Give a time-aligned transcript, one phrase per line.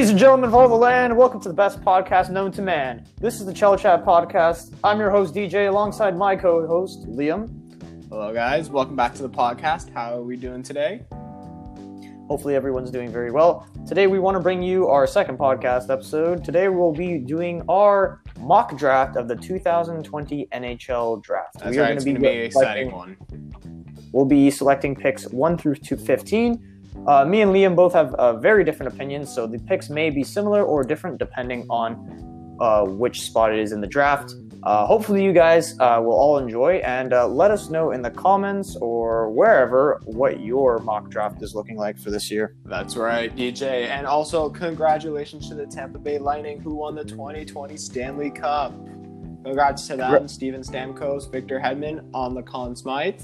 [0.00, 3.06] Ladies and gentlemen of all the land, welcome to the best podcast known to man.
[3.18, 4.74] This is the ChelChat Podcast.
[4.82, 8.08] I'm your host, DJ, alongside my co host, Liam.
[8.08, 8.70] Hello, guys.
[8.70, 9.92] Welcome back to the podcast.
[9.92, 11.02] How are we doing today?
[12.28, 13.68] Hopefully, everyone's doing very well.
[13.86, 16.42] Today, we want to bring you our second podcast episode.
[16.42, 21.58] Today, we'll be doing our mock draft of the 2020 NHL draft.
[21.58, 21.88] That's we are right.
[21.88, 23.18] gonna It's going to be an exciting one.
[24.12, 26.69] We'll be selecting picks 1 through to 15.
[27.06, 30.22] Uh, me and Liam both have uh, very different opinions, so the picks may be
[30.22, 34.34] similar or different depending on uh, which spot it is in the draft.
[34.62, 38.10] Uh, hopefully, you guys uh, will all enjoy and uh, let us know in the
[38.10, 42.54] comments or wherever what your mock draft is looking like for this year.
[42.66, 43.86] That's right, DJ.
[43.86, 48.72] And also, congratulations to the Tampa Bay Lightning who won the 2020 Stanley Cup.
[49.44, 53.22] Congrats to them, Steven Stamkos, Victor Hedman on the Conn Smythe.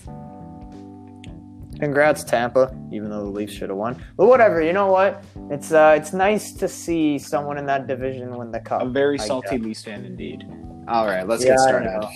[1.79, 4.03] Congrats, Tampa, even though the Leafs should have won.
[4.17, 5.23] But whatever, you know what?
[5.51, 8.83] It's uh, it's nice to see someone in that division win the cup.
[8.83, 9.59] A very salty.
[9.59, 10.45] Leafs fan indeed.
[10.89, 11.87] All right, let's Yeah, get started.
[11.91, 12.09] know.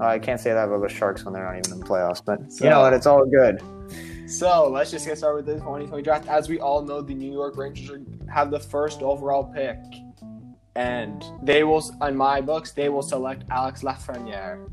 [0.00, 2.22] Uh, I can't say that about the Sharks when they're not even in the playoffs,
[2.24, 2.92] but So- you know what?
[2.92, 3.60] It's all good.
[4.28, 6.28] So let's just get started with the 2020 draft.
[6.28, 9.78] As we all know, the New York Rangers have the first overall pick,
[10.76, 14.68] and they will, on my books, they will select Alex Lafreniere.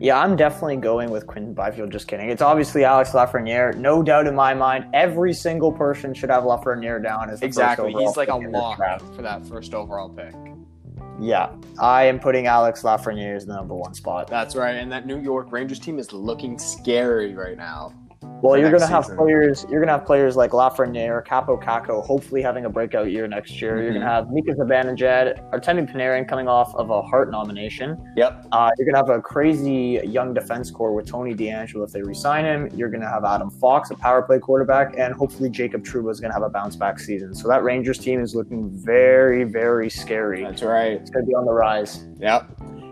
[0.00, 1.90] Yeah, I'm definitely going with Quinton Byfield.
[1.90, 2.30] Just kidding.
[2.30, 3.76] It's obviously Alex Lafreniere.
[3.76, 7.92] No doubt in my mind, every single person should have Lafreniere down as the Exactly,
[7.92, 8.78] First overall he's like a lock
[9.16, 10.34] for that first overall pick.
[11.20, 14.28] Yeah, I am putting Alex Lafreniere as the number one spot.
[14.28, 17.92] That's right, and that New York Rangers team is looking scary right now.
[18.40, 19.66] Well, you're gonna have players.
[19.68, 23.82] You're gonna have players like Lafreniere, Kaapo Kakko, hopefully having a breakout year next year.
[23.82, 23.94] You're Mhm.
[24.00, 27.98] gonna have Mika Zibanejad, Artemi Panarin coming off of a Hart nomination.
[28.16, 28.46] Yep.
[28.52, 32.44] Uh, you're gonna have a crazy young defense core with Tony DeAngelo if they resign
[32.44, 32.68] him.
[32.74, 36.34] You're gonna have Adam Fox, a power play quarterback, and hopefully Jacob Trouba is gonna
[36.34, 37.34] have a bounce back season.
[37.34, 40.44] So that Rangers team is looking very, very scary.
[40.44, 40.92] That's right.
[40.92, 42.06] It's gonna be on the rise.
[42.18, 42.46] Yep.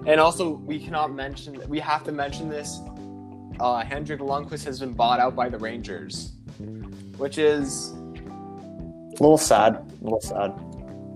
[0.07, 1.59] And also, we cannot mention.
[1.69, 2.81] We have to mention this.
[3.59, 6.33] Uh, Henrik Lundqvist has been bought out by the Rangers,
[7.17, 9.77] which is A little sad.
[9.77, 10.53] A little sad.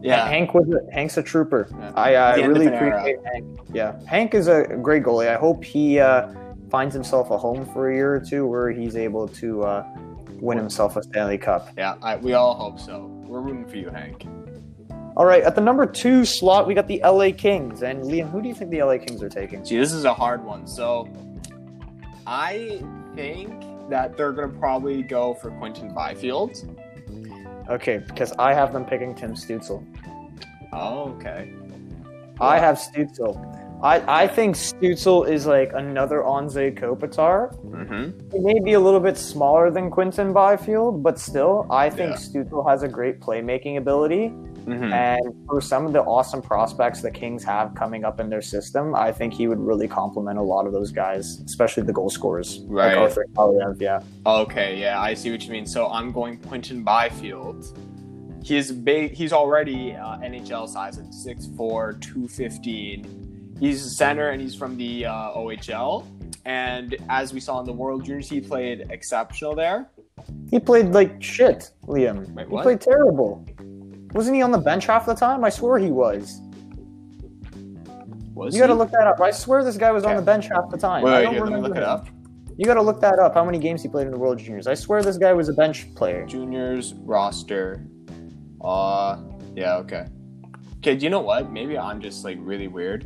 [0.02, 0.26] yeah.
[0.26, 1.68] Hank was a, Hank's a trooper.
[1.70, 1.92] Yeah.
[1.94, 2.98] I uh, The really an era.
[3.00, 3.60] appreciate Hank.
[3.72, 5.28] Yeah, Hank is a great goalie.
[5.28, 6.28] I hope he uh,
[6.70, 9.86] finds himself a home for a year or two where he's able to uh,
[10.40, 11.68] win himself a Stanley Cup.
[11.76, 13.06] Yeah, I, we all hope so.
[13.26, 14.26] We're rooting for you, Hank.
[15.16, 17.82] All right, at the number two slot, we got the LA Kings.
[17.82, 19.64] And Liam, who do you think the LA Kings are taking?
[19.64, 20.66] See, this is a hard one.
[20.66, 21.04] So,
[22.26, 22.82] I
[23.14, 23.52] think
[23.88, 26.56] that they're gonna probably go for Quinton Byfield.
[27.68, 29.84] Okay, because I have them picking Tim Stützle.
[30.72, 31.52] Oh, okay.
[32.40, 33.36] I have Stützle.
[33.82, 37.56] I, I think Stützle is like another Anze Kopitar.
[37.64, 38.30] Mm-hmm.
[38.30, 42.16] He may be a little bit smaller than Quinton Byfield, but still, I think Yeah.
[42.16, 44.32] Stützle has a great playmaking ability.
[44.66, 44.92] Mm-hmm.
[44.92, 48.94] And for some of the awesome prospects the Kings have coming up in their system,
[48.94, 52.60] I think he would really complement a lot of those guys, especially the goal scorers.
[52.66, 52.88] Right.
[52.88, 54.02] Like Arthur Kaliyev, yeah.
[54.26, 55.66] Okay, yeah, I see what you mean.
[55.66, 57.78] So I'm going Quinton Byfield.
[58.42, 59.12] He's big.
[59.12, 63.56] He's already uh, NHL size at 6'4", 215.
[63.60, 66.06] He's a center and he's from the uh, OHL.
[66.46, 69.90] And as we saw in the World Juniors, he played exceptional there.
[70.50, 72.32] He played like shit, Liam.
[72.32, 73.46] Wait, he played terrible.
[74.12, 75.44] Wasn't he on the bench half the time?
[75.44, 76.40] I swear he was.
[78.34, 79.20] Was You got to look that up.
[79.20, 81.02] I swear this guy was on the bench half the time.
[81.02, 82.08] Wait, I don't here, look it up.
[82.56, 83.34] You got to look that up.
[83.34, 84.66] How many games he played in the World Juniors?
[84.66, 86.26] I swear this guy was a bench player.
[86.26, 87.84] Juniors roster.
[88.60, 89.18] Uh,
[89.54, 90.06] yeah, okay.
[90.78, 91.52] Okay, do you know what?
[91.52, 93.04] Maybe I'm just like really weird.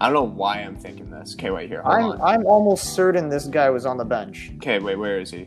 [0.00, 1.34] I don't know why I'm thinking this.
[1.34, 1.82] Okay, wait here.
[1.84, 2.20] I'm on.
[2.20, 4.52] I'm almost certain this guy was on the bench.
[4.56, 5.46] Okay, wait, where is he?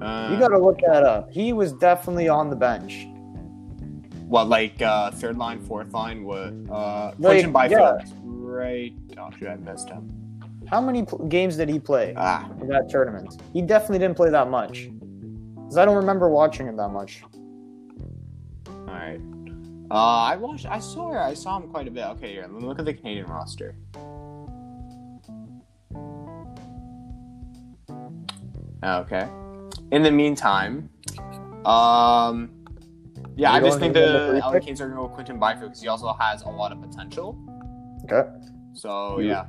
[0.00, 1.30] Uh, You got to look that up.
[1.30, 3.06] He was definitely on the bench.
[4.32, 6.24] What, like uh, third line, fourth line?
[6.24, 6.54] What?
[6.70, 8.00] Uh, Like, Byfield.
[8.24, 8.94] Right.
[9.18, 10.10] Oh, shit, I missed him.
[10.70, 13.42] How many pl- games did he play Ah, in that tournament?
[13.52, 14.88] He definitely didn't play that much.
[15.56, 17.22] Because I don't remember watching him that much.
[18.66, 19.20] all right.
[19.90, 19.94] Uh,
[20.32, 20.64] I watched.
[20.64, 21.12] I saw.
[21.12, 22.04] I saw him quite a bit.
[22.12, 22.46] Okay, here.
[22.50, 23.74] Look at the Canadian roster.
[28.82, 29.28] Okay.
[29.90, 30.88] In the meantime,
[31.66, 32.61] um,
[33.36, 34.58] yeah, I just think the the LA?
[34.60, 36.80] Kings are going to go with Quinton Byfield because he also has a lot of
[36.80, 37.38] potential.
[38.04, 38.28] Okay.
[38.74, 39.46] So yeah,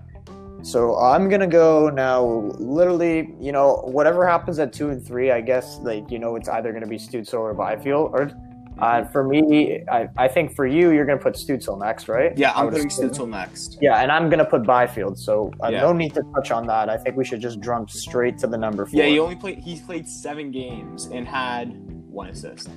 [0.63, 2.23] So I'm gonna go now.
[2.59, 6.49] Literally, you know, whatever happens at two and three, I guess like you know it's
[6.49, 8.11] either gonna be Stützle or Byfield.
[8.13, 8.31] Or
[8.79, 12.37] uh, for me, I, I think for you, you're gonna put Stützle next, right?
[12.37, 13.09] yeah, I'm putting assume.
[13.09, 13.77] Stützle next.
[13.81, 15.17] Yeah, and I'm gonna put Byfield.
[15.17, 15.81] So uh, Yeah.
[15.81, 16.89] no need to touch on that.
[16.89, 18.99] I think we should just jump straight to the number four.
[18.99, 19.59] Yeah, he only played.
[19.59, 21.67] He played seven games and had
[22.09, 22.69] one assist.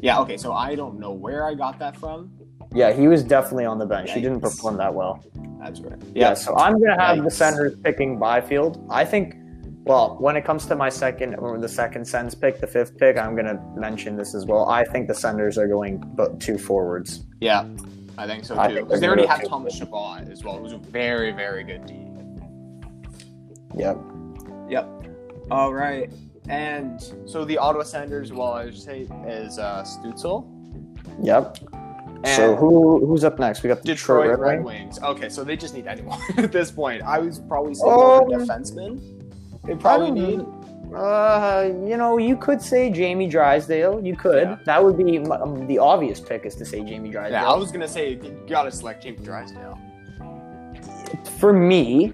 [0.00, 2.30] Yeah, okay, so I don't know where I got that from.
[2.74, 4.10] Yeah, he was definitely on the bench.
[4.12, 5.24] He didn't perform that well.
[5.60, 6.00] That's right.
[6.14, 7.32] Yeah, so I'm gonna have the Yikes.
[7.32, 8.86] Senators picking Byfield.
[8.90, 9.34] I think.
[9.84, 13.16] Well, when it comes to my second or the second Sens pick, the fifth pick,
[13.16, 14.68] I'm gonna mention this as well.
[14.68, 17.24] I think the Senators are going but two forwards.
[17.40, 17.64] Yeah,
[18.18, 18.84] I think so too.
[18.84, 19.74] Because they already have Thomas.
[19.74, 21.94] Chabot as well, who's a very, very good D.
[23.76, 23.98] Yep.
[24.68, 24.88] Yep.
[25.50, 26.12] All right.
[26.48, 30.46] And so the Ottawa Senators, well, I should say, is uh, Stützle.
[31.22, 31.58] Yep.
[32.24, 33.62] And so who who's up next?
[33.62, 34.98] We got the Detroit Detroit Red Red Wings.
[35.00, 37.02] Okay, so they just need anyone at this point.
[37.02, 39.22] I was probably saying a Um, defenseman.
[39.64, 40.44] They probably need.
[40.94, 44.00] Uh, you know, you could say Jamie Drysdale.
[44.02, 44.42] You could.
[44.42, 44.58] Yeah.
[44.64, 47.42] That would be um, the obvious pick is to say Jamie Drysdale.
[47.42, 49.78] Yeah, I was gonna say you gotta select Jamie Drysdale.
[51.38, 52.12] For me,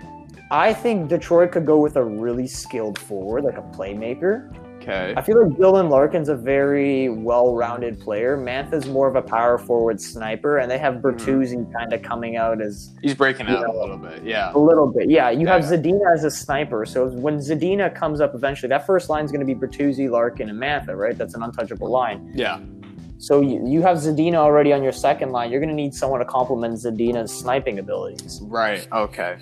[0.50, 4.52] I think Detroit could go with a really skilled forward, like a playmaker.
[4.84, 5.14] Okay.
[5.16, 8.36] I feel like Dylan Larkin's a very well-rounded player.
[8.36, 11.06] Mantha's more of a power forward sniper, and they have hmm.
[11.06, 14.22] Bertuzzi kind of coming out as He's breaking out know, a little bit.
[14.24, 14.52] Yeah.
[14.54, 15.08] a little bit.
[15.08, 15.78] Yeah, you have Yeah.
[15.78, 16.84] Zadina as a sniper.
[16.84, 20.50] So when Zadina comes up eventually, that first line is going to be Bertuzzi, Larkin,
[20.50, 21.16] and Mantha, right?
[21.16, 22.30] That's an untouchable line.
[22.34, 22.60] Yeah.
[23.16, 25.50] So you, you have Zadina already on your second line.
[25.50, 28.40] You're going to need someone to complement Zadina's sniping abilities.
[28.42, 28.86] Right.
[28.92, 29.38] Okay.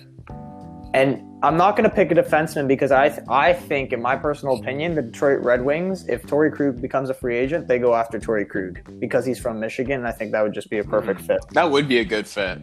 [0.93, 4.15] And I'm not going to pick a defenseman because I th- I think, in my
[4.15, 7.95] personal opinion, the Detroit Red Wings, if Torrey Krug becomes a free agent, they go
[7.95, 9.95] after Torrey Krug because he's from Michigan.
[10.01, 11.39] And I think that would just be a perfect fit.
[11.53, 12.59] That would be a good fit.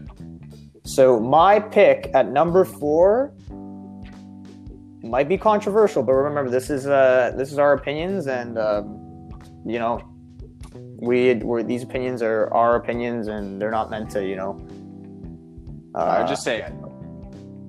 [0.85, 3.33] So my pick at number four
[5.03, 9.29] might be controversial, but remember this is uh this is our opinions, and um,
[9.67, 10.01] you know
[11.01, 14.59] we we these opinions are our opinions, and they're not meant to you know.
[15.95, 16.65] I Uh, just say.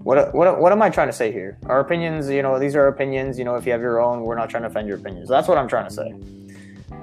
[0.04, 1.58] What, what what am I trying to say here?
[1.66, 3.38] Our opinions, you know, these are opinions.
[3.38, 5.30] You know, if you have your own, we're not trying to offend your opinions.
[5.30, 6.14] That's what I'm trying to say.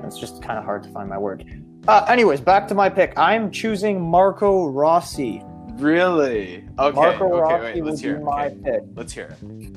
[0.05, 1.45] It's just kind of hard to find my word.
[1.87, 3.13] Uh, anyways, back to my pick.
[3.17, 5.43] I'm choosing Marco Rossi.
[5.75, 6.65] Really?
[6.79, 6.95] Okay.
[6.97, 7.41] Marco okay.
[7.41, 7.85] Rossi Wait.
[7.85, 8.21] Let's hear.
[8.21, 8.57] my Okay.
[8.65, 8.83] pick.
[8.95, 9.77] Let's hear it.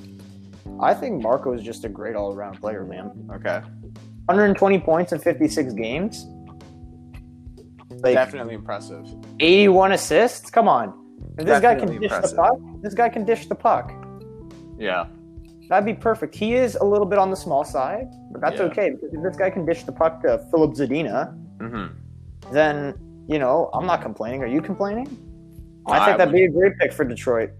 [0.79, 3.11] I think Marco is just a great all-around player, man.
[3.31, 3.61] Okay.
[4.25, 6.25] 120 points in 56 games.
[7.89, 9.05] Like Definitely impressive.
[9.39, 10.49] 81 assists.
[10.49, 11.00] Come on.
[11.37, 12.29] If this guy can dish impressive.
[12.31, 13.91] the puck, this guy can dish the puck.
[14.77, 15.07] Yeah.
[15.69, 16.35] That'd be perfect.
[16.35, 18.65] He is a little bit on the small side, but that's Yeah.
[18.65, 22.53] okay because if this guy can dish the puck to Filip Zadina, Mm-hmm.
[22.53, 22.95] then
[23.27, 24.41] you know I'm not complaining.
[24.43, 25.07] Are you complaining?
[25.87, 27.51] I I think that'd be a great pick for Detroit.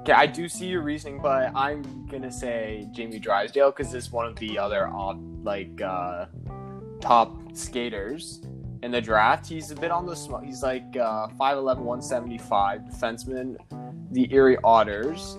[0.00, 4.26] Okay, I do see your reasoning, but I'm gonna say Jamie Drysdale because it's one
[4.26, 6.26] of the other odd, like uh,
[7.00, 8.40] top skaters
[8.82, 9.46] in the draft.
[9.46, 10.40] He's a bit on the small.
[10.40, 13.56] He's like uh, 5'11", 175 defenseman.
[14.10, 15.38] The Erie Otters.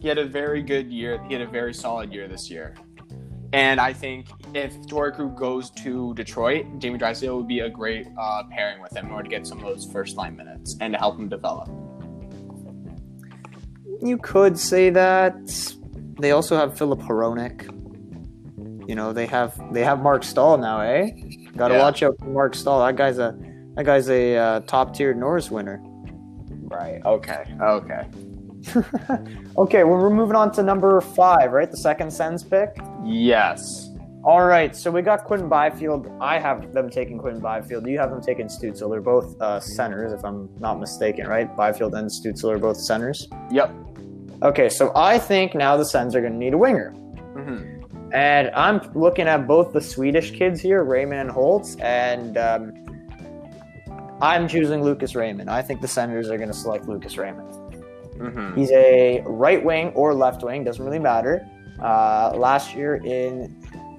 [0.00, 1.22] He had a very good year.
[1.28, 2.74] He had a very solid year this year.
[3.52, 8.06] And I think if Torrey Krug goes to Detroit, Jamie Drysdale would be a great
[8.18, 10.92] uh, pairing with him in order to get some of those first line minutes and
[10.92, 11.68] to help him develop.
[14.02, 15.36] You could say that.
[16.18, 17.70] They also have Filip Hronek.
[18.88, 21.10] You know they have they have Marc Staal now, eh?
[21.56, 21.82] Got to Yeah.
[21.82, 22.84] watch out for Marc Staal.
[22.84, 23.36] That guy's a
[23.76, 25.80] that guy's a uh, top tier Norris winner.
[26.62, 27.00] Right.
[27.04, 27.44] Okay.
[27.60, 28.06] Okay.
[29.58, 31.70] okay, well, we're moving on to number five, right?
[31.70, 32.76] The second Sens pick.
[33.04, 33.90] Yes.
[34.24, 36.10] All right, so we got Quinton Byfield.
[36.18, 37.86] I have them taking Quinton Byfield.
[37.86, 38.90] You have them taking Stützle.
[38.90, 41.54] They're both uh, centers, if I'm not mistaken, right?
[41.54, 43.28] Byfield and Stützle are both centers.
[43.50, 43.70] Yep.
[44.42, 46.94] Okay, so I think now the Sens are going to need a winger.
[47.36, 47.73] Mm-hmm.
[48.14, 52.72] And I'm looking at both the Swedish kids here, Raymond and Holtz, and um,
[54.22, 55.50] I'm choosing Lucas Raymond.
[55.50, 57.52] I think the Senators are going to select Lucas Raymond.
[58.14, 58.56] Mm-hmm.
[58.56, 61.44] He's a right wing or left wing, doesn't really matter.
[61.82, 63.52] Uh, last year in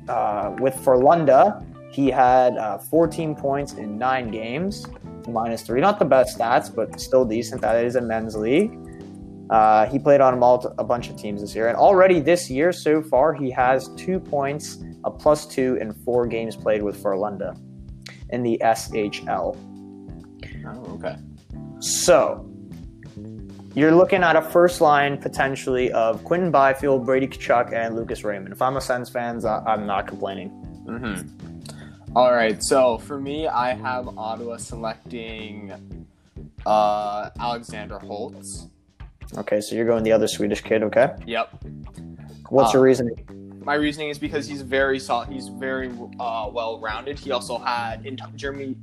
[0.07, 4.87] uh, with Frölunda, he had uh, 14 points in nine games,
[5.27, 5.81] minus three.
[5.81, 7.61] Not the best stats, but still decent.
[7.61, 8.79] That is a men's league.
[9.49, 12.49] Uh, he played on a, multi- a bunch of teams this year, and already this
[12.49, 17.01] year so far, he has two points, a plus two in four games played with
[17.01, 17.55] Frölunda
[18.31, 19.55] in the SHL.
[20.67, 21.15] Oh, okay.
[21.79, 22.49] So,
[23.75, 28.51] you're looking at a first line potentially of Quinton Byfield, Brady Tkachuk, and Lucas Raymond.
[28.53, 30.49] If I'm a Sens fans, I- I'm not complaining.
[30.87, 32.17] Mm-hmm.
[32.17, 32.63] All right.
[32.63, 36.07] So for me, I have Ottawa selecting
[36.65, 38.67] uh, Alexander Holtz.
[39.37, 40.83] Okay, so you're going the other Swedish kid.
[40.83, 41.49] Okay, Yep.
[42.49, 43.15] what's Uh, your reasoning?
[43.63, 45.29] My reasoning is because he's very solid.
[45.29, 45.89] He's very
[46.19, 47.17] uh, well rounded.
[47.17, 48.75] He also had in Germany,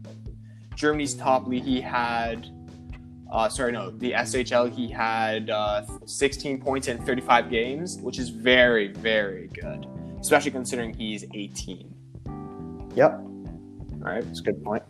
[0.75, 1.63] Germany's top league.
[1.63, 2.49] He had,
[3.31, 4.75] uh, sorry, no, the SHL.
[4.75, 9.87] He had uh, 16 points in 35 games, which is very, very good,
[10.21, 11.95] especially considering he's 18.
[12.97, 13.13] Yep.
[13.13, 13.29] All
[14.01, 14.25] right.
[14.25, 14.83] That's a good point.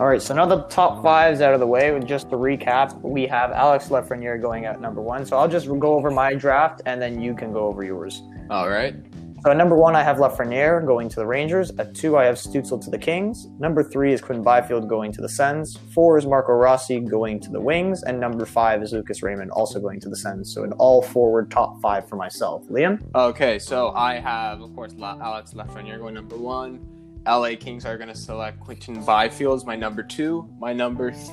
[0.00, 1.90] All right, so now the top fives out of the way.
[1.90, 5.26] With Just to recap, we have Alex Lafreniere going at number one.
[5.26, 8.22] So I'll just go over my draft, and then you can go over yours.
[8.48, 8.94] All right.
[9.42, 11.72] So at number one, I have Lafreniere going to the Rangers.
[11.78, 13.48] At two, I have Stützle to the Kings.
[13.58, 15.76] Number three is Quinn Byfield going to the Sens.
[15.94, 18.04] Four is Marco Rossi going to the Wings.
[18.04, 20.52] And number five is Lucas Raymond also going to the Sens.
[20.52, 22.64] So an all forward top five for myself.
[22.68, 23.00] Liam?
[23.14, 26.97] Okay, so I have, of course, La- Alex Lafreniere going number one.
[27.28, 30.48] LA Kings are going to select Quinton Byfield as my number two.
[30.58, 31.30] My number th-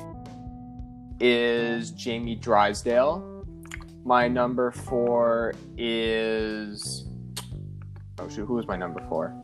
[1.20, 3.44] is Jamie Drysdale.
[4.04, 7.08] My number four is.
[8.18, 9.34] Oh shoot, who was my number four?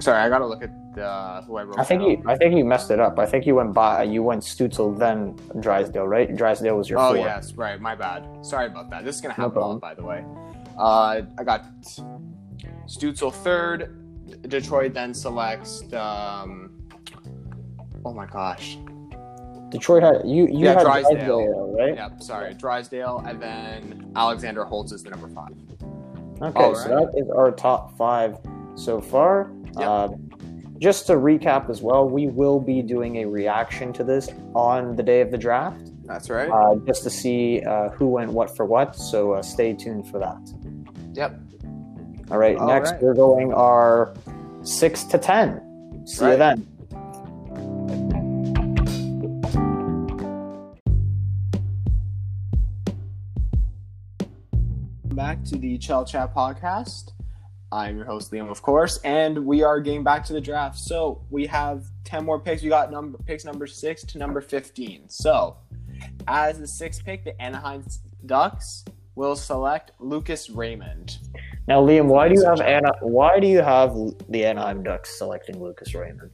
[0.00, 1.78] Sorry, I gotta look at uh, who I wrote.
[1.78, 2.10] I think down.
[2.10, 3.18] you I think you messed it up.
[3.18, 6.34] I think you went by you went Stützle then Drysdale, right?
[6.34, 7.18] Drysdale was your Oh four.
[7.18, 7.80] yes, right.
[7.80, 8.26] My bad.
[8.44, 9.04] Sorry about that.
[9.04, 10.24] This is gonna happen lot, by the way.
[10.78, 11.66] Uh, I got
[12.86, 14.05] Stützle third.
[14.48, 15.82] Detroit then selects.
[15.92, 16.70] Um,
[18.04, 18.78] oh my gosh.
[19.70, 21.14] Detroit had you you Yeah, had Drysdale.
[21.16, 21.94] Drysdale, right?
[21.96, 22.22] Yep.
[22.22, 25.50] Sorry, Drysdale, and then Alexander Holtz is the number five.
[26.42, 27.06] Okay, All so right.
[27.12, 28.38] that is our top five
[28.74, 29.50] so far.
[29.78, 29.88] Yep.
[29.88, 30.08] Uh,
[30.78, 35.02] just to recap as well, we will be doing a reaction to this on the
[35.02, 36.50] day of the draft, That's right.
[36.50, 38.94] uh, just to see uh, who went what for what.
[38.94, 40.38] So uh, stay tuned for that.
[41.14, 41.40] yep.
[42.30, 43.02] All right, All next right.
[43.02, 44.14] we're going our
[44.62, 45.62] six to ten.
[46.06, 46.66] See you then.
[55.16, 57.12] back to the ChelChat podcast.
[57.72, 60.78] I'm your host Liam, of course, and we are getting back to the draft.
[60.78, 62.62] So we have ten more picks.
[62.62, 65.08] We got number picks number six to number fifteen.
[65.08, 65.56] So
[66.28, 67.84] as the sixth pick, the Anaheim
[68.26, 71.18] Ducks will select Lucas Raymond.
[71.68, 72.60] Now, Liam, why do you have.
[72.60, 72.92] Anna?
[73.00, 73.96] Why do you have
[74.28, 76.30] the Anaheim Ducks selecting Lucas Raymond?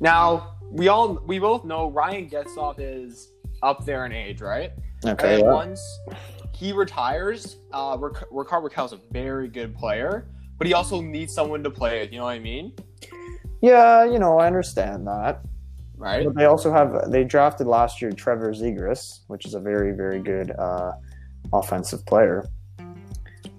[0.00, 4.72] Now we all we both know Ryan Getzlaf is up there in age, right?
[5.04, 5.52] Okay, yeah.
[5.52, 5.80] once
[6.52, 10.26] he retires, uh, Ric- Rickard Rakell is a very good player,
[10.58, 12.12] but he also needs someone to play it.
[12.12, 12.72] You know what I mean?
[13.60, 15.42] yeah, you know, I understand that.
[15.96, 16.24] Right?
[16.24, 20.20] But they also have they drafted last year Trevor Zegras, which is a very very
[20.20, 20.92] good uh,
[21.52, 22.48] offensive player.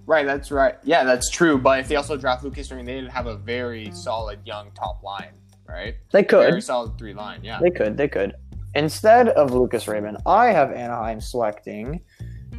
[0.08, 0.76] Right, that's right.
[0.84, 1.58] Yeah, that's true.
[1.58, 5.34] But if they also draft Lucas Raymond, they'd have a very solid young top line,
[5.68, 5.96] right?
[6.12, 6.50] They could.
[6.50, 7.44] Very solid three line.
[7.44, 7.60] Yeah.
[7.60, 8.36] they could, they could.
[8.76, 12.02] Instead of Lucas Raymond, I have Anaheim selecting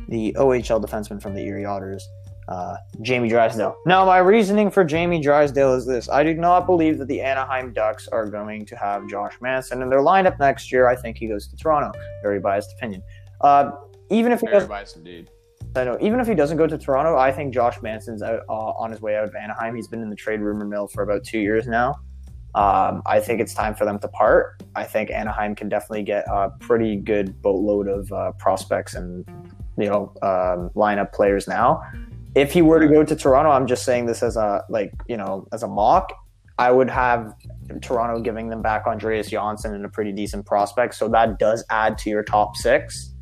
[0.09, 2.07] the OHL defenseman from the Erie Otters,
[2.49, 3.77] uh, Jamie Drysdale.
[3.87, 7.73] Now, my reasoning for Jamie Drysdale is this: I do not believe that the Anaheim
[7.73, 10.89] Ducks are going to have Josh Manson in their lineup next year.
[10.89, 11.93] I think he goes to Toronto.
[12.23, 13.03] Very biased opinion.
[13.43, 13.73] Uh,
[14.11, 15.31] even if he Very does biased indeed.
[15.77, 15.99] I know.
[16.01, 19.01] Even if he doesn't go to Toronto, I think Josh Manson's out, uh, on his
[19.01, 19.75] way out of Anaheim.
[19.75, 22.01] He's been in the trade rumor mill for about two years now.
[22.55, 24.63] Um, I think it's time for them to part.
[24.75, 29.29] I think Anaheim can definitely get a pretty good boatload of uh, prospects and
[29.77, 31.83] you know um, lineup players now.
[32.35, 35.19] If he were to go to Toronto, I'm just saying this as a like you
[35.19, 36.13] know as a mock.
[36.59, 37.35] I would have
[37.83, 41.99] Toronto giving them back Andreas Johnsson and a pretty decent prospect, so that does add
[41.99, 43.13] to your top six.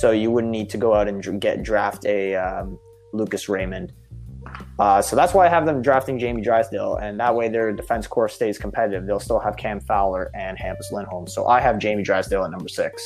[0.00, 2.78] So you wouldn't need to go out and get draft a um,
[3.12, 3.92] Lucas Raymond.
[4.78, 8.06] Uh, so that's why I have them drafting Jamie Drysdale, and that way their defense
[8.06, 9.06] core stays competitive.
[9.06, 11.26] They'll still have Cam Fowler and Hampus Lindholm.
[11.26, 13.02] So I have Jamie Drysdale at number six.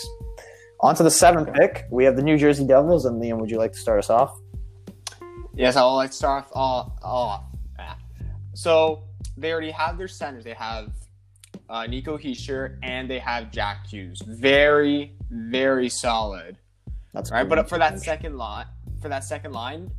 [0.81, 1.85] On to the seventh pick.
[1.91, 4.39] We have the New Jersey Devils, and Liam, would you like to start us off?
[5.55, 6.93] Yes, I'll like start off.
[7.03, 7.45] off.
[7.79, 7.97] Ah.
[8.55, 9.05] So
[9.37, 10.45] they already have their centers.
[10.45, 10.93] They have
[11.69, 14.23] uh, Nico Hischier and they have Jack Hughes.
[14.27, 16.57] Very, very solid.
[17.13, 17.49] That's right?
[17.49, 18.67] But for that second line,
[19.01, 19.91] for that second line,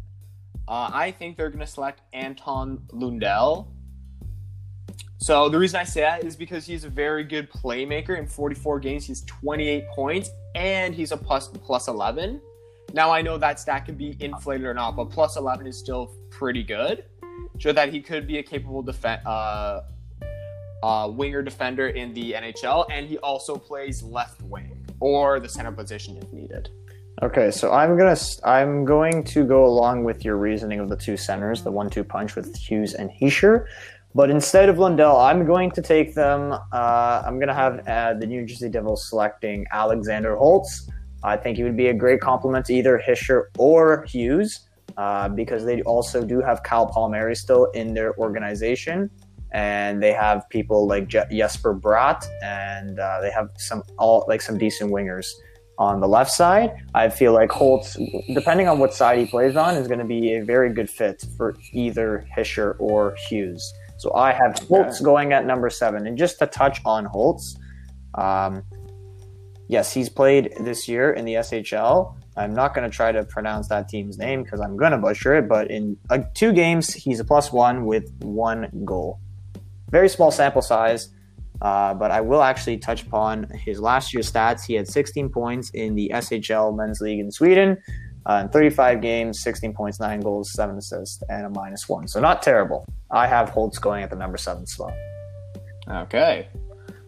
[0.68, 3.74] uh, I think they're going to select Anton Lundell.
[5.18, 8.18] So the reason I say that is because he's a very good playmaker.
[8.18, 12.42] In 44 games, he's 28 points, and he's a plus plus 11.
[12.94, 16.16] Now I know that stat can be inflated or not, but plus 11 is still
[16.30, 17.06] pretty good.
[17.60, 19.82] Show that he could be a capable defen uh,
[20.84, 25.72] uh, winger defender in the NHL, and he also plays left wing or the center
[25.72, 26.70] position if needed.
[27.24, 31.16] Okay, so I'm gonna I'm going to go along with your reasoning of the two
[31.16, 33.68] centers, the one-two punch with Hughes and Hischier,
[34.16, 36.52] but instead of Lundell, I'm going to take them.
[36.74, 40.90] Uh, I'm gonna have uh, the New Jersey Devils selecting Alexander Holtz.
[41.22, 45.64] I think he would be a great complement to either Hischier or Hughes, uh, because
[45.64, 49.12] they also do have Kyle Palmieri still in their organization,
[49.52, 54.42] and they have people like Je- Jesper Bratt, and uh, they have some all like
[54.42, 55.28] some decent wingers
[55.78, 56.72] on the left side.
[56.94, 57.98] I feel like Holtz,
[58.34, 61.24] depending on what side he plays on, is going to be a very good fit
[61.38, 63.74] for either Hischier or Hughes.
[63.98, 66.08] So I have Holtz going at number seven.
[66.08, 67.58] And just to touch on Holtz,
[68.16, 68.64] um,
[69.68, 72.16] yes, he's played this year in the SHL.
[72.36, 75.36] I'm not going to try to pronounce that team's name because I'm going to butcher
[75.36, 75.48] it.
[75.48, 79.20] But in uh, two games, he's a plus one with one goal.
[79.90, 81.10] Very small sample size,
[81.62, 84.66] uh, but I will actually touch upon his last year's stats.
[84.66, 87.78] He had 16 points in the SHL Men's League in Sweden.
[88.26, 92.08] Uh, in 35 games, 16 points, 9 goals, 7 assists, and a minus 1.
[92.08, 92.86] So not terrible.
[93.10, 94.94] I have Holtz going at the number 7 slot.
[95.90, 96.48] Okay.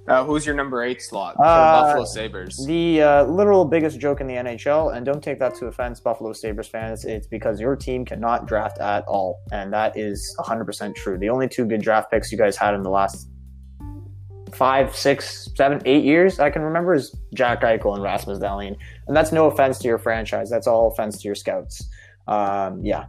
[0.07, 2.65] Uh, who's your number 8 slot for Uh, Buffalo Sabres?
[2.65, 6.33] The uh, literal biggest joke in the NHL, and don't take that to offense, Buffalo
[6.33, 9.39] Sabres fans, it's because your team cannot draft at all.
[9.51, 11.17] And that is 100% true.
[11.17, 13.29] The only two good draft picks you guys had in the last
[14.55, 18.75] five, six, seven, eight years I can remember is Jack Eichel and Rasmus Dahlin.
[19.07, 20.50] And that's no offense to your franchise.
[20.50, 21.88] That's all offense to your scouts.
[22.27, 23.05] Um, yeah.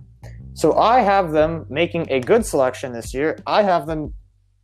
[0.54, 3.38] So I have them making a good selection this year.
[3.46, 4.14] I have them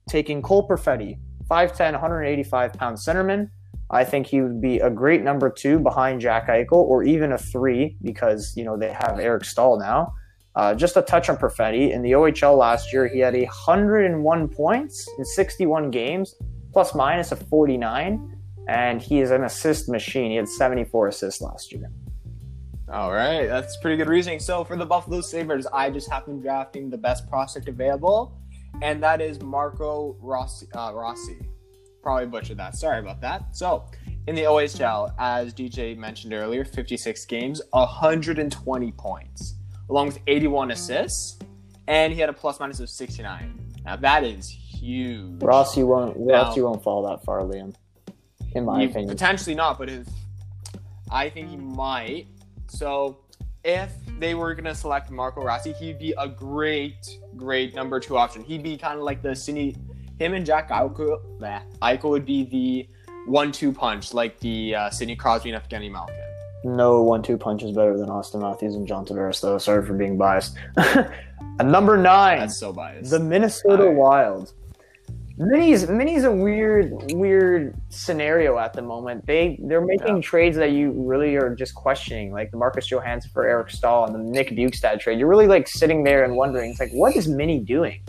[0.08, 1.18] taking Cole Perfetti,
[1.50, 3.50] 5'10, 185 pound centerman.
[3.90, 7.38] I think he would be a great number two behind Jack Eichel, or even a
[7.38, 10.12] three because you know they have Eric Staal now.
[10.54, 15.08] Uh, just a touch on Perfetti in the OHL last year, he had 101 points
[15.16, 16.34] in 61 games,
[16.72, 18.36] plus minus of 49,
[18.68, 20.30] and he is an assist machine.
[20.30, 21.90] He had 74 assists last year.
[22.92, 24.40] All right, that's pretty good reasoning.
[24.40, 28.36] So for the Buffalo Sabres, I just happened drafting the best prospect available,
[28.82, 30.66] and that is Marco Rossi.
[30.74, 31.38] Uh, Rossi.
[32.02, 32.76] Probably butchered that.
[32.76, 33.54] Sorry about that.
[33.54, 33.84] So
[34.26, 39.54] in the OHL, as DJ mentioned earlier, 56 games, 120 points,
[39.88, 41.38] along with 81 assists,
[41.86, 43.72] and he had a plus minus of 69.
[43.84, 44.48] Now that is
[44.80, 45.42] huge.
[45.42, 47.74] Rossi won't Now- Rossi won't fall that far, Liam.
[48.54, 49.08] In my opinion.
[49.08, 50.06] Potentially not, but if
[51.10, 52.26] I think he might.
[52.68, 53.18] So
[53.64, 58.42] if they were gonna select Marco Rossi, he'd be a great, great number two option.
[58.42, 59.76] He'd be kind of like the Sidney.
[60.18, 61.18] Him and Jack Eichel,
[61.80, 62.88] Eichel would be the
[63.26, 66.14] one-two punch, like the uh, Sidney Crosby and Evgeny Malkin.
[66.64, 69.56] No one-two punch is better than Auston Matthews and John Tavares, though.
[69.58, 70.56] Sorry for being biased.
[71.62, 73.10] Number nine, That's so biased.
[73.10, 73.96] the Minnesota Alright.
[73.96, 74.52] Wild.
[75.40, 79.26] Mini's Mini's a weird weird scenario at the moment.
[79.26, 80.22] They they're making Yeah.
[80.22, 84.14] trades that you really are just questioning, like the Marcus Johansson for Eric Staal and
[84.14, 85.18] the Nick Bjugstad trade.
[85.18, 88.00] You're really like sitting there and wondering, it's like, what is Mini doing?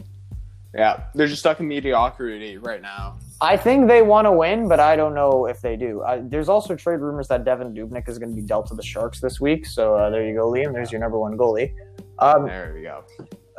[0.74, 3.18] yeah, they're just stuck in mediocrity right now.
[3.42, 6.00] I think they want to win, but I don't know if they do.
[6.02, 8.84] Uh, there's also trade rumors that Devan Dubnyk is going to be dealt to the
[8.84, 9.66] Sharks this week.
[9.66, 10.72] So uh, there you go, Liam.
[10.72, 11.74] There's your number one goalie.
[12.20, 13.04] Um, There we go.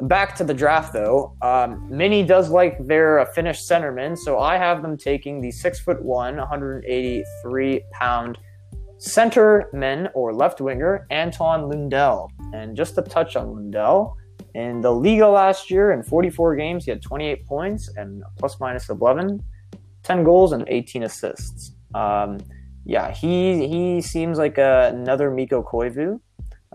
[0.02, 1.36] Back to the draft though.
[1.42, 5.78] Um, Mini does like their uh, Finnish centerman, so I have them taking the six
[5.78, 8.38] foot one, 183 pound
[8.98, 12.30] centerman or left winger Anton Lundell.
[12.52, 14.16] And just to touch on Lundell,
[14.54, 18.88] in the Liiga last year, in 44 games, he had 28 points and plus minus
[18.88, 19.42] 11,
[20.02, 21.76] 10 goals and 18 assists.
[21.94, 22.38] Um,
[22.84, 26.20] yeah, he he seems like uh, another Mikko Koivu.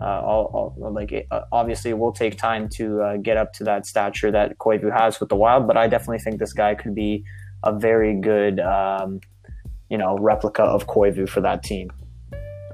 [0.00, 3.64] Uh, all, all, like uh, obviously, it will take time to uh, get up to
[3.64, 6.94] that stature that Koivu has with the Wild, but I definitely think this guy could
[6.94, 7.24] be
[7.64, 9.20] a very good, um,
[9.90, 11.90] you know, replica of Koivu for that team.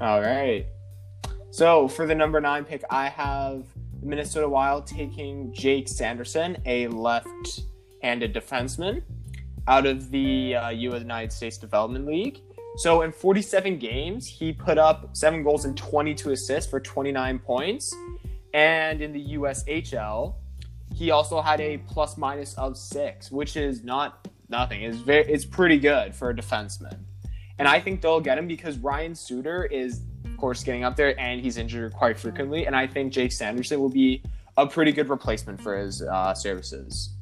[0.01, 0.67] All right.
[1.51, 3.65] So for the number nine pick, I have
[4.01, 9.03] the Minnesota Wild taking Jake Sanderson, a left-handed defenseman,
[9.67, 12.41] out of the uh, United States Development League.
[12.77, 17.95] So in 47 games, he put up seven goals and 22 assists for 29 points.
[18.53, 20.35] And in the USHL,
[20.93, 24.83] he also had a plus minus of six, which is not nothing.
[24.83, 26.99] It's very, it's pretty good for a defenseman.
[27.59, 31.19] And I think they'll get him because Ryan Suter is, of course, getting up there
[31.19, 32.67] and he's injured quite frequently.
[32.67, 34.23] And I think Jake Sanderson will be
[34.57, 37.15] a pretty good replacement for his uh, services.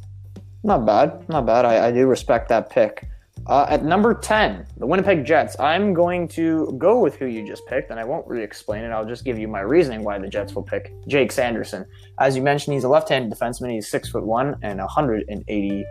[0.65, 1.65] Not bad, not bad.
[1.67, 3.09] I, I do respect that pick.
[3.49, 5.59] Uh, at number 10, the Winnipeg Jets.
[5.59, 8.91] I'm going to go with who you just picked, and I won't really explain it.
[8.91, 11.85] I'll just give you my reasoning why the Jets will pick Jake Sanderson.
[12.21, 13.73] As you mentioned, he's a left-handed defenseman.
[13.73, 15.85] He's six foot one and 180,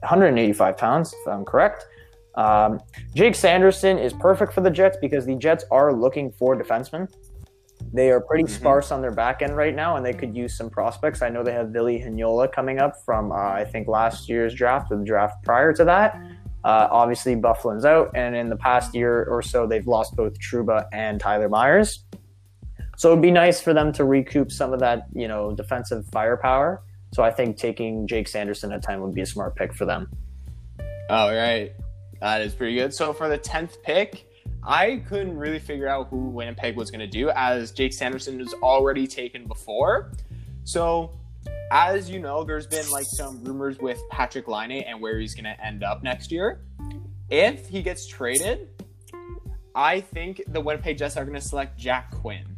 [0.00, 1.86] 185 pounds, if I'm correct.
[2.34, 2.80] Um,
[3.14, 7.10] Jake Sanderson is perfect for the Jets because the Jets are looking for defensemen.
[7.94, 8.50] They are pretty Mhm.
[8.50, 11.20] sparse on their back end right now, and they could use some prospects.
[11.20, 14.92] I know they have Ville Heinola coming up from, uh, I think, last year's draft
[14.92, 16.16] or the draft prior to that.
[16.64, 20.86] Uh, obviously, Byfuglien's out, and in the past year or so, they've lost both Trouba
[20.92, 22.04] and Tyler Myers.
[22.96, 26.82] So it'd be nice for them to recoup some of that, you know, defensive firepower.
[27.12, 30.08] So I think taking Jake Sanderson at 10 would be a smart pick for them.
[31.10, 31.72] All right.
[32.20, 32.94] That is pretty good.
[32.94, 34.28] So for the 10th pick,
[34.62, 38.54] I couldn't really figure out who Winnipeg was going to do as Jake Sanderson was
[38.62, 40.12] already taken before.
[40.64, 41.18] So
[41.70, 45.44] as you know, there's been like some rumors with Patrik Laine and where he's going
[45.44, 46.60] to end up next year.
[47.30, 48.68] If he gets traded,
[49.74, 52.56] I think the Winnipeg Jets are going to select Jack Quinn.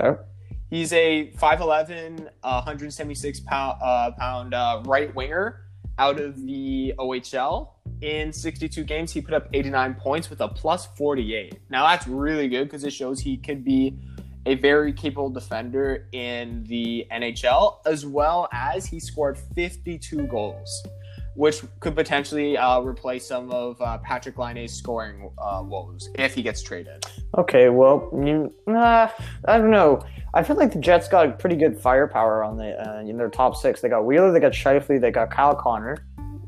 [0.00, 0.20] Okay.
[0.68, 5.62] He's a 5'11, uh, 176 pound, uh, pound uh, right winger
[5.98, 7.70] out of the OHL.
[8.00, 11.60] In 62 games, he put up 89 points with a plus 48.
[11.70, 13.98] Now, that's really good because it shows he could be
[14.46, 20.86] a very capable defender in the NHL, as well as he scored 52 goals,
[21.34, 26.42] which could potentially uh, replace some of uh, Patrik Laine's scoring uh, woes if he
[26.42, 27.04] gets traded.
[27.38, 29.08] Okay, well, you, uh,
[29.46, 30.02] I don't know.
[30.34, 33.56] I feel like the Jets got pretty good firepower on the uh, in their top
[33.56, 33.80] six.
[33.80, 35.96] They got Wheeler, they got Scheifele, they got Kyle Connor,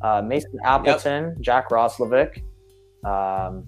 [0.02, 1.40] uh, Mason Appleton, yep.
[1.40, 2.42] Jack Roslovic.
[3.04, 3.64] Um,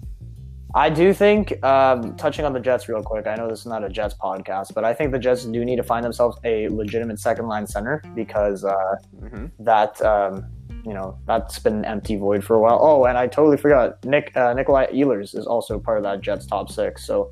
[0.75, 3.83] I do think, um, touching on the Jets real quick, I know this is not
[3.83, 7.19] a Jets podcast, but I think the Jets do need to find themselves a legitimate
[7.19, 9.47] second line center because uh, mm-hmm.
[9.63, 10.45] that, um,
[10.85, 12.77] you know, that's been an empty void for a while.
[12.79, 16.45] Oh, and I totally forgot, Nick uh, Nikolai Ehlers is also part of that Jets
[16.45, 17.03] top six.
[17.03, 17.31] So,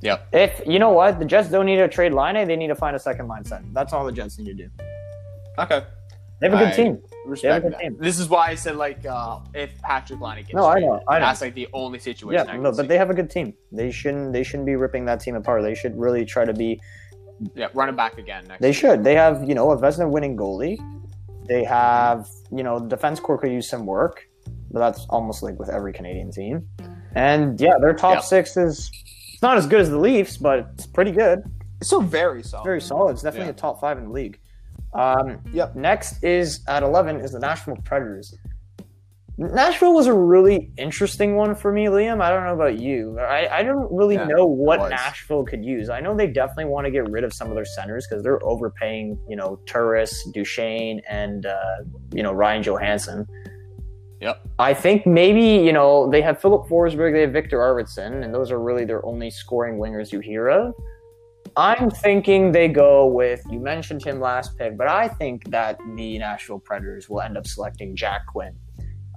[0.00, 2.76] yeah, if you know what, the Jets don't need to trade Laine, they need to
[2.76, 3.66] find a second line center.
[3.72, 4.70] That's all the Jets need to do.
[5.58, 5.82] Okay,
[6.40, 7.98] they have a good I, team respect that.
[7.98, 11.18] This is why I said like uh, if Patrik Laine gets no, I know, I
[11.18, 11.26] know.
[11.26, 12.46] that's like the only situation.
[12.46, 12.86] Yeah, no, but see.
[12.86, 13.54] they have a good team.
[13.70, 15.62] They shouldn't they shouldn't be ripping that team apart.
[15.62, 16.80] They should really try to be.
[17.54, 18.46] Yeah, run it back again.
[18.48, 19.04] Next they should.
[19.04, 20.78] They have you know a Vezina winning goalie.
[21.46, 24.28] They have you know defense core could use some work,
[24.70, 26.66] but that's almost like with every Canadian team.
[27.14, 28.90] And yeah, their top six is
[29.32, 31.42] it's not as good as the Leafs, but it's pretty good.
[31.80, 32.64] It's still very solid.
[32.64, 33.12] Very solid.
[33.12, 33.52] It's definitely yeah.
[33.52, 34.40] a top five in the league.
[34.94, 35.76] Um, yep.
[35.76, 38.34] Next is at 11 is the Nashville Predators.
[39.40, 42.20] Nashville was a really interesting one for me, Liam.
[42.20, 43.20] I don't know about you.
[43.20, 45.90] I, I don't really yeah, know what Nashville could use.
[45.90, 48.44] I know they definitely want to get rid of some of their centers because they're
[48.44, 53.28] overpaying, you know, Turris, Duchene, and, uh, you know, Ryan Johansen.
[54.20, 54.44] Yep.
[54.58, 58.50] I think maybe, you know, they have Filip Forsberg, they have Viktor Arvidsson, and those
[58.50, 60.74] are really their only scoring wingers you hear of.
[61.58, 66.16] I'm thinking they go with, you mentioned him last pick, but I think that the
[66.16, 68.54] Nashville Predators will end up selecting Jack Quinn.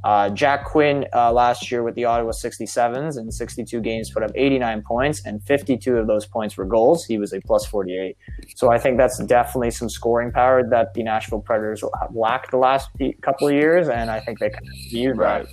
[0.03, 4.31] Uh, Jack Quinn uh, last year with the Ottawa 67s in 62 games put up
[4.33, 7.05] 89 points, and 52 of those points were goals.
[7.05, 8.17] He was a plus 48.
[8.55, 12.89] So I think that's definitely some scoring power that the Nashville Predators lacked the last
[13.21, 15.45] couple of years, and I think they can use right.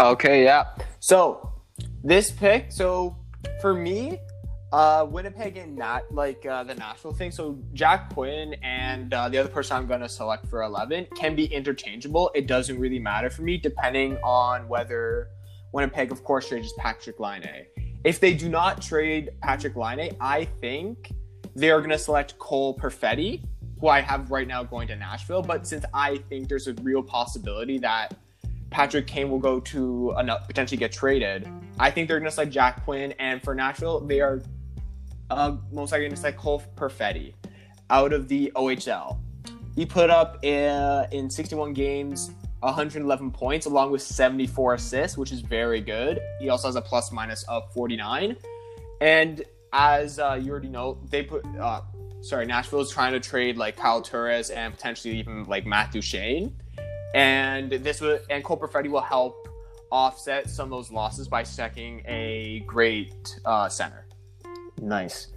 [0.00, 0.64] Okay, yeah.
[0.98, 1.52] So
[2.02, 3.16] this pick, so
[3.60, 4.18] for me,
[4.72, 7.30] uh, Winnipeg and not like uh, the Nashville thing.
[7.30, 11.34] So Jack Quinn and uh, the other person I'm going to select for 11 can
[11.34, 12.30] be interchangeable.
[12.34, 15.28] It doesn't really matter for me, depending on whether
[15.72, 17.66] Winnipeg, of course, trades Patrik Laine.
[18.04, 21.12] If they do not trade Patrik Laine, I think
[21.56, 23.42] they are going to select Cole Perfetti,
[23.80, 25.42] who I have right now going to Nashville.
[25.42, 28.14] But since I think there's a real possibility that
[28.70, 30.14] Patrick Kane will go to
[30.46, 31.48] potentially get traded.
[31.78, 34.42] I think they're going to select Jack Quinn, and for Nashville, they are
[35.30, 37.34] uh, most likely it's like Cole Perfetti
[37.88, 39.18] out of the OHL.
[39.74, 45.40] He put up uh, in 61 games 111 points along with 74 assists, which is
[45.40, 46.20] very good.
[46.40, 48.36] He also has a plus minus of 49.
[49.00, 51.82] And as uh, you already know, they put uh,
[52.20, 56.54] sorry, Nashville is trying to trade like Kyle Turris and potentially even like Matt Duchene.
[57.14, 59.48] And this would and Cole Perfetti will help
[59.90, 64.06] offset some of those losses by stacking a great uh, center.
[64.80, 65.28] Nice.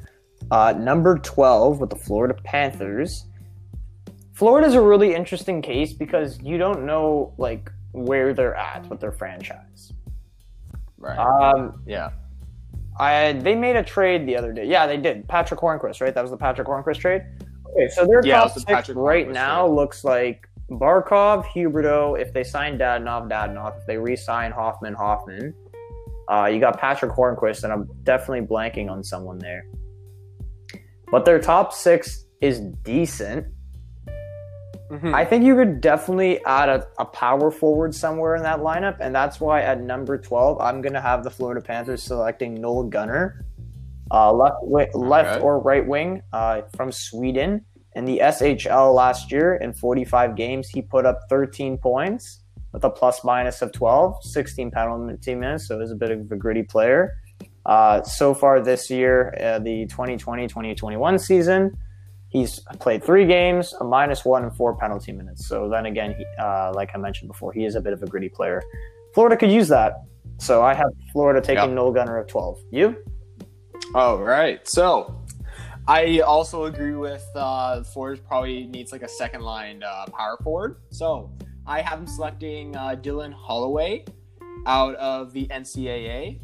[0.51, 3.25] Uh, number 12 with the Florida Panthers.
[4.33, 9.11] Florida's a really interesting case because you don't know like where they're at with their
[9.11, 9.93] franchise.
[10.97, 11.17] Right.
[11.17, 12.11] Um, yeah.
[12.99, 14.65] I they made a trade the other day.
[14.65, 15.27] Yeah, they did.
[15.27, 16.13] Patric Hornqvist, right?
[16.13, 17.23] That was the Patric Hornqvist trade.
[17.71, 19.75] Okay, so their yeah, top six right now trade.
[19.75, 22.19] looks like Barkov, Huberdeau.
[22.19, 23.79] If they sign Dadonov, Dadonov.
[23.79, 25.53] If they re-sign Hoffman, Hoffman.
[26.27, 29.65] Uh, you got Patric Hornqvist, and I'm definitely blanking on someone there.
[31.11, 33.47] But their top six is decent.
[34.89, 35.15] Mm-hmm.
[35.15, 39.15] I think you could definitely add a, a, power forward somewhere in that lineup, and
[39.15, 43.41] that's why at number 12, I'm going to have the Florida Panthers selecting Noel Gunler,
[44.11, 44.57] uh, left,
[44.93, 47.65] left or right wing uh, from Sweden.
[47.95, 52.42] In the SHL last year, in 45 games, he put up 13 points
[52.73, 56.35] with a plus minus of 12, 16 penalty minutes, so he's a bit of a
[56.35, 57.15] gritty player.
[57.65, 61.77] Uh, so far this year, uh, the 2020 2021 season,
[62.29, 65.47] he's played three games, a minus one, and four penalty minutes.
[65.47, 68.07] So then again, he, uh, like I mentioned before, he is a bit of a
[68.07, 68.61] gritty player.
[69.13, 70.01] Florida could use that.
[70.39, 71.73] So I have Florida taking yep.
[71.73, 72.59] Noel Gunler at 12.
[72.71, 72.97] You?
[73.93, 74.67] All right.
[74.67, 75.23] So
[75.87, 80.77] I also agree with uh, Ford probably needs like a second line uh, power forward.
[80.89, 81.31] So
[81.65, 84.05] I have him selecting uh, Dylan Holloway
[84.65, 86.39] out of the NCAA.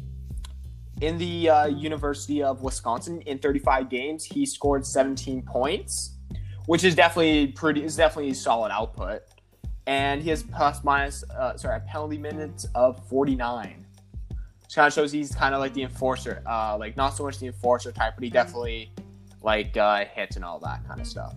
[1.00, 6.16] In the uh, University of Wisconsin, in 35 games, he scored 17 points,
[6.66, 7.84] which is definitely pretty.
[7.84, 9.22] Is definitely solid output,
[9.86, 13.86] and he has plus minus uh, sorry penalty minutes of 49.
[14.62, 17.38] Which kind of shows he's kind of like the enforcer, uh, like not so much
[17.38, 18.92] the enforcer type, but he definitely
[19.42, 21.34] like uh, hits and all that kind of stuff,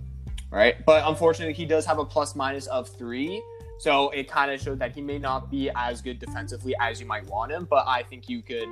[0.51, 0.85] right?
[0.85, 3.41] But unfortunately, he does have a plus minus of three,
[3.79, 7.05] so it kind of showed that he may not be as good defensively as you
[7.05, 7.65] might want him.
[7.69, 8.67] But I think you could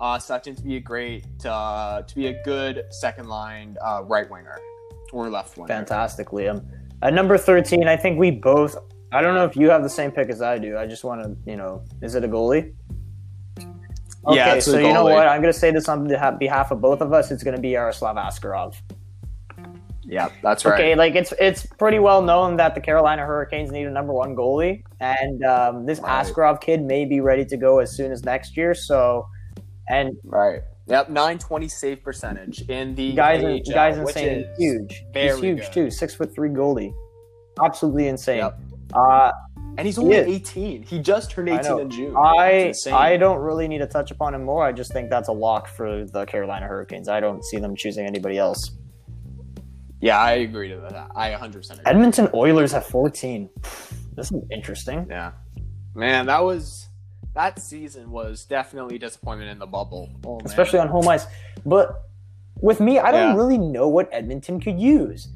[0.00, 4.02] uh, select him to be a great, uh, to be a good second line uh,
[4.04, 4.58] right winger
[5.12, 5.68] or left winger.
[5.68, 6.64] Fantastic, Liam.
[7.02, 8.76] At number 13, I think we both.
[9.12, 10.76] I don't know if you have the same pick as I do.
[10.76, 12.74] I just want to, you know, is it a goalie?
[14.26, 15.28] Okay, Yeah, so you know what?
[15.28, 17.30] I'm going to say this on behalf of both of us.
[17.30, 18.74] It's going to be Yaroslav Askarov.
[20.08, 20.74] Yeah, that's right.
[20.74, 24.36] Okay, like it's it's pretty well known that the Carolina Hurricanes need a number one
[24.36, 26.24] goalie, and um, this Right.
[26.24, 28.74] Askarov kid may be ready to go as soon as next year.
[28.74, 29.26] So,
[29.88, 30.60] and Right.
[30.88, 35.04] Yep, 920 save percentage in the guys, AHL, guys, insane, is huge.
[35.12, 35.72] He's huge good.
[35.72, 36.94] too, six foot three goalie,
[37.64, 38.38] absolutely insane.
[38.38, 38.60] Yep.
[38.94, 39.32] Uh,
[39.78, 40.82] And he's only He 18.
[40.84, 42.14] He just turned 18 in June.
[42.16, 44.64] I I don't really need to touch upon him more.
[44.64, 47.08] I just think that's a lock for the Carolina Hurricanes.
[47.08, 48.70] I don't see them choosing anybody else.
[50.00, 51.10] Yeah, I agree to that.
[51.14, 51.82] I 100% agree.
[51.86, 53.48] Edmonton Oilers at 14.
[54.14, 55.06] This is interesting.
[55.08, 55.32] Yeah.
[55.94, 56.88] Man, that was
[57.34, 60.10] that season was definitely a disappointment in the bubble.
[60.26, 61.26] Oh, especially on home ice.
[61.66, 62.02] But
[62.60, 63.36] with me, I don't Yeah.
[63.36, 65.28] really know what Edmonton could use.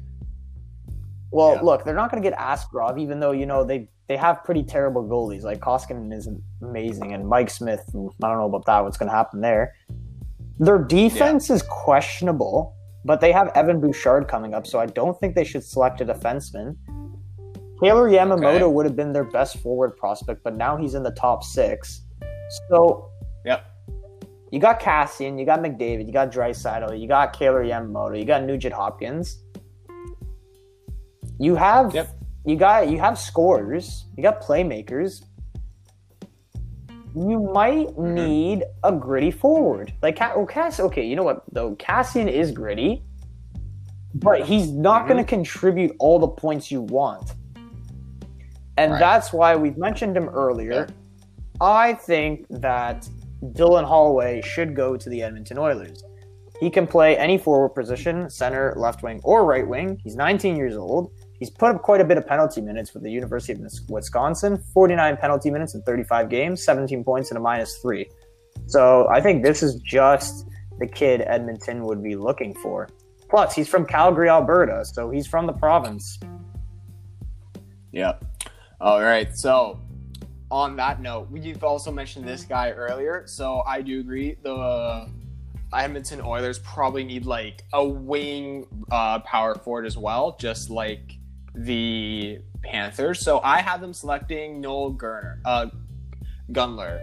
[1.31, 1.61] Well, Yeah.
[1.61, 4.63] look, they're not going to get Askarov, even though you know they they have pretty
[4.63, 5.43] terrible goalies.
[5.43, 6.27] Like Koskinen is
[6.61, 7.83] amazing, and Mike Smith.
[7.89, 8.83] I don't know about that.
[8.83, 9.73] What's going to happen there?
[10.59, 15.35] Their defense is questionable, but they have Evan Bouchard coming up, so I don't think
[15.35, 16.75] they should select a defenseman.
[17.81, 18.65] Kailer Yamamoto Okay.
[18.67, 22.05] would have been their best forward prospect, but now he's in the top six.
[22.69, 23.09] So
[23.45, 23.63] Yep.
[24.51, 28.43] you got Kassian, you got McDavid, you got Draisaitl, you got Kailer Yamamoto, you got
[28.43, 29.39] Nugent Hopkins.
[31.39, 32.07] You have Yep.
[32.45, 35.23] you got you have scorers, you got playmakers.
[37.15, 38.13] You might Mm-hmm.
[38.13, 39.93] need a gritty forward.
[40.01, 41.75] Like oh, Cass okay, you know what though?
[41.75, 43.03] Kassian is gritty,
[44.15, 45.07] but he's not Mhm.
[45.07, 47.33] going to contribute all the points you want.
[48.77, 48.99] And Right.
[48.99, 50.71] that's why we've mentioned him earlier.
[50.71, 50.85] Yeah.
[51.59, 53.07] I think that
[53.53, 56.03] Dylan Holloway should go to the Edmonton Oilers.
[56.59, 59.99] He can play any forward position, center, left wing, or right wing.
[60.03, 61.11] He's 19 years old.
[61.41, 65.17] He's put up quite a bit of penalty minutes with the University of Wisconsin 49
[65.17, 68.07] penalty minutes in 35 games, 17 points, and a minus three.
[68.67, 70.45] So I think this is just
[70.77, 72.89] the kid Edmonton would be looking for.
[73.27, 76.19] Plus, he's from Calgary, Alberta, so he's from the province.
[77.91, 78.23] Yep.
[78.79, 79.35] All right.
[79.35, 79.79] So,
[80.51, 83.23] on that note, we've also mentioned this guy earlier.
[83.25, 84.37] So, I do agree.
[84.43, 85.09] The
[85.73, 91.17] Edmonton Oilers probably need like a wing uh, power forward as well, just like
[91.53, 93.21] the Panthers.
[93.21, 95.67] So, I have them selecting Noel Gurner, uh,
[96.51, 97.01] Gunler.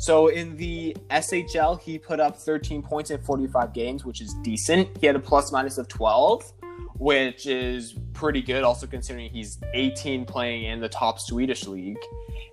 [0.00, 4.96] So in the SHL, he put up 13 points in 45 games, which is decent.
[4.98, 6.52] He had a plus minus of 12
[6.98, 11.98] which is pretty good, also considering he's 18 playing in the top Swedish league.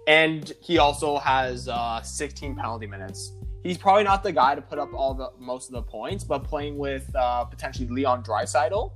[0.08, 3.34] And he also has uh, 16 penalty minutes.
[3.63, 6.44] He's probably not the guy to put up all the most of the points, but
[6.44, 8.91] playing with uh, potentially Leon Draisaitl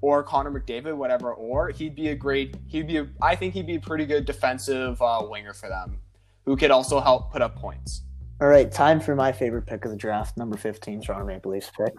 [0.00, 2.56] or Connor McDavid, whatever, or he'd be a great.
[2.66, 2.98] He'd be.
[2.98, 5.98] A, I think he'd be a pretty good defensive uh, winger for them,
[6.44, 8.02] who could also help put up points.
[8.40, 11.70] All right, time for my favorite pick of the draft, number 15, Toronto Maple Leafs
[11.74, 11.94] pick.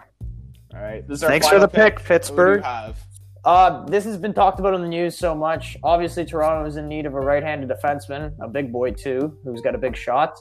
[0.73, 1.07] All right.
[1.07, 2.63] This is our Thanks for the pick, Who do you Pittsburgh.
[2.63, 2.99] have?
[3.43, 5.77] Uh, this has been talked about in the news so much.
[5.81, 9.73] Obviously, Toronto is in need of a right-handed defenseman, a big boy too, who's got
[9.73, 10.37] a big shot.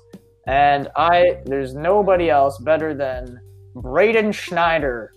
[0.47, 3.41] And I, there's nobody else better than
[3.77, 5.13] Braden Schneider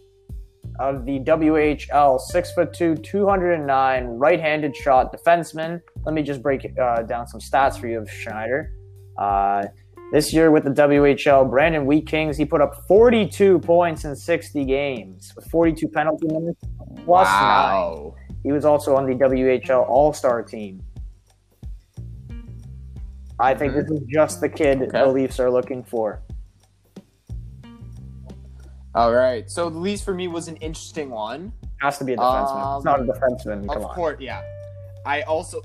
[0.80, 5.82] of the WHL, six foot two, 209, right-handed shot defenseman.
[6.06, 8.72] Let me just break uh, down some stats for you of Schneider.
[9.18, 9.65] Uh,
[10.12, 14.65] this year with the WHL, Brandon Wheat Kings, he put up 42 points in 60
[14.65, 16.62] games with 42 penalty minutes
[17.06, 17.36] plus nine.
[17.36, 18.15] wow.
[18.44, 20.82] He was also on the WHL All Star team.
[23.39, 25.00] I think this is just the kid Okay.
[25.00, 26.22] the Leafs are looking for.
[29.00, 29.50] All right.
[29.50, 31.54] So the Leafs for me was an interesting one.
[31.80, 32.76] Has to be a defenseman.
[32.76, 33.66] it's not a defenseman.
[33.66, 33.96] Come of on.
[33.96, 34.42] course, yeah.
[35.06, 35.62] I also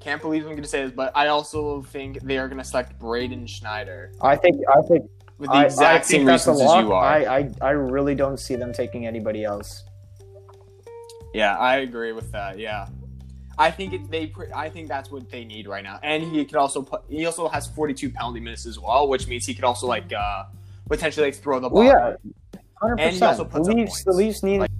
[0.00, 2.64] can't believe I'm going to say this, but I also think they are going to
[2.64, 4.10] select Braden Schneider.
[4.22, 5.04] I think I think
[5.36, 7.04] with the exact I same reasons as you are.
[7.04, 9.84] I, I I really don't see them taking anybody else.
[11.34, 12.58] Yeah, I agree with that.
[12.58, 12.86] Yeah,
[13.58, 14.32] I think it, they.
[14.54, 16.00] I think that's what they need right now.
[16.02, 17.02] And he could also put.
[17.10, 20.44] He also has 42 penalty minutes as well, which means he could also like uh
[20.88, 21.84] potentially like throw the ball.
[21.84, 22.30] Well, yeah,
[22.80, 23.52] hundred And he also percent.
[23.52, 24.12] The puts up Leafs, the.
[24.12, 24.58] Leafs need.
[24.60, 24.70] Like-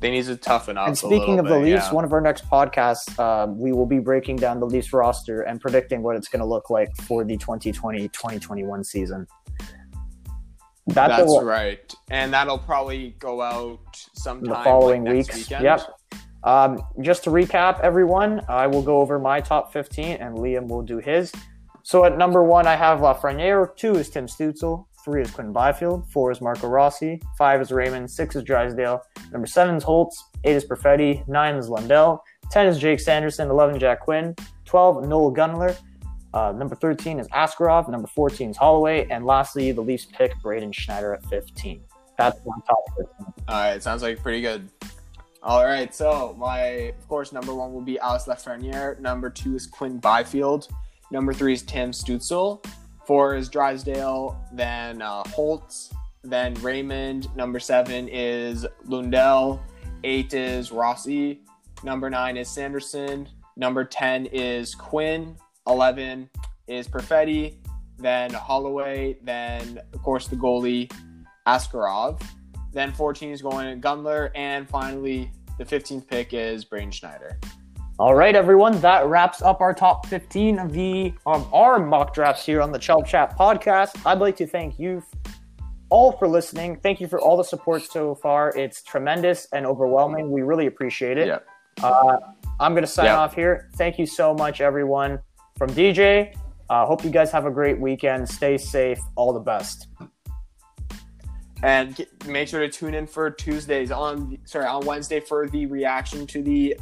[0.00, 0.88] They need to toughen up.
[0.88, 1.92] and speaking little of the bit, Leafs, yeah.
[1.92, 5.60] one of our next podcasts, um, we will be breaking down the Leafs roster and
[5.60, 9.28] predicting what it's going to look like for the 2020-2021 season.
[10.88, 13.78] That's, That's a, right, and that'll probably go out
[14.14, 15.38] sometime the following like, next weeks.
[15.48, 15.64] Weekend.
[15.64, 15.80] Yep.
[16.44, 20.82] Um, just to recap, everyone, I will go over my top 15 and Liam will
[20.82, 21.32] do his.
[21.84, 23.76] So at number one, I have Lafreniere.
[23.76, 24.86] Two is Tim Stützle.
[25.04, 26.08] Three is Quinn Byfield.
[26.10, 27.20] Four is Marco Rossi.
[27.36, 28.08] Five is Raymond.
[28.08, 29.02] Six is Drysdale.
[29.32, 30.24] Number seven is Holtz.
[30.44, 31.26] Eight is Perfetti.
[31.26, 32.22] Nine is Lundell.
[32.50, 33.50] Ten is Jake Sanderson.
[33.50, 34.34] Eleven, Jack Quinn.
[34.64, 35.76] Twelve, Noel Gunler.
[36.34, 37.90] Uh, number 13 is Askarov.
[37.90, 39.06] Number 14 is Holloway.
[39.10, 41.82] And lastly, the Leafs pick Braden Schneider at 15.
[42.16, 43.06] That's my top 15.
[43.48, 44.68] All right, sounds like pretty good.
[45.44, 49.00] All right, so my of course number one will be Alex Lafreniere.
[49.00, 50.68] Number two is Quinn Byfield.
[51.10, 52.64] Number three is Tim Stützle.
[53.06, 54.40] Four is Drysdale.
[54.52, 55.92] Then uh, Holtz.
[56.22, 57.34] Then Raymond.
[57.34, 59.60] Number seven is Lundell.
[60.04, 61.40] Eight is Rossi.
[61.82, 63.28] Number nine is Sanderson.
[63.56, 65.36] Number ten is Quinn.
[65.66, 66.30] Eleven
[66.68, 67.56] is Perfetti.
[67.98, 69.18] Then Holloway.
[69.24, 70.88] Then of course the goalie
[71.48, 72.22] Askarov.
[72.72, 74.30] Then 14 is going to Gunler.
[74.34, 77.38] And finally, the 15th pick is Braden Schneider.
[77.98, 78.80] All right, everyone.
[78.80, 82.78] That wraps up our top 15 of the of our mock drafts here on the
[82.78, 83.90] ChelChat podcast.
[84.06, 85.02] I'd like to thank you
[85.90, 86.76] all for listening.
[86.82, 88.48] Thank you for all the support so far.
[88.56, 90.30] It's tremendous and overwhelming.
[90.30, 91.26] We really appreciate it.
[91.28, 91.38] Yeah.
[91.82, 92.16] Uh,
[92.58, 93.18] I'm going to sign Yeah.
[93.18, 93.68] off here.
[93.76, 95.18] Thank you so much, everyone.
[95.58, 96.34] From DJ,
[96.70, 98.26] uh, hope you guys have a great weekend.
[98.26, 98.98] Stay safe.
[99.16, 99.88] All the best.
[101.62, 105.66] And get, make sure to tune in for Tuesdays on, sorry, on Wednesday for the
[105.66, 106.76] reaction to the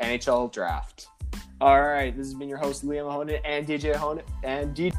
[0.00, 1.08] NHL draft.
[1.60, 4.96] All right, this has been your host, Liam Honan and DJ Honan and DJ.